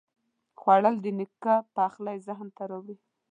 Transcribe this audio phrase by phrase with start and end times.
[0.59, 2.95] خوړل د نیکه پخلی ذهن ته راوړي